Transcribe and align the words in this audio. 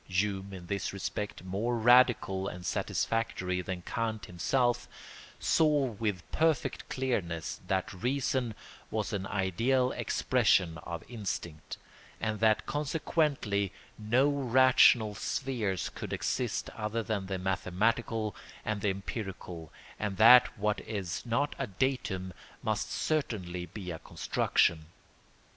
Hume, 0.07 0.51
in 0.51 0.65
this 0.65 0.93
respect 0.93 1.43
more 1.43 1.77
radical 1.77 2.47
and 2.47 2.65
satisfactory 2.65 3.61
than 3.61 3.83
Kant 3.83 4.25
himself, 4.25 4.87
saw 5.37 5.85
with 5.91 6.23
perfect 6.31 6.89
clearness 6.89 7.61
that 7.67 7.93
reason 7.93 8.55
was 8.89 9.13
an 9.13 9.27
ideal 9.27 9.91
expression 9.91 10.79
of 10.79 11.03
instinct, 11.07 11.77
and 12.19 12.39
that 12.39 12.65
consequently 12.65 13.71
no 13.95 14.27
rational 14.27 15.13
spheres 15.13 15.89
could 15.89 16.13
exist 16.13 16.71
other 16.71 17.03
than 17.03 17.27
the 17.27 17.37
mathematical 17.37 18.35
and 18.65 18.81
the 18.81 18.89
empirical, 18.89 19.71
and 19.99 20.17
that 20.17 20.57
what 20.57 20.79
is 20.79 21.23
not 21.27 21.55
a 21.59 21.67
datum 21.67 22.33
must 22.63 22.91
certainly 22.91 23.67
be 23.67 23.91
a 23.91 23.99
construction. 23.99 24.87